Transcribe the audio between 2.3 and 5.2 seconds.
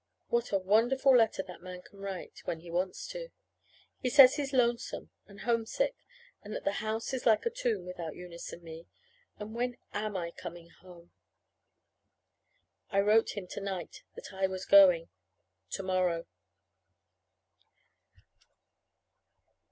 when he wants to! He says he's lonesome